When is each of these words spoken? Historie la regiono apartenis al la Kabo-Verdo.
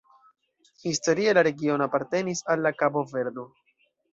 Historie 0.91 1.35
la 1.39 1.43
regiono 1.47 1.87
apartenis 1.89 2.43
al 2.55 2.67
la 2.69 2.73
Kabo-Verdo. 2.81 3.49